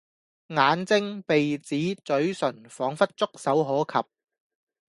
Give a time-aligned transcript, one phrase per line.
[0.47, 4.07] 眼睛、鼻子、咀唇彷彿觸手可及